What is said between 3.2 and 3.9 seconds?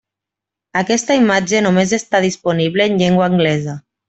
anglesa.